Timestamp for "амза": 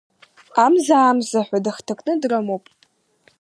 0.63-0.97, 1.09-1.41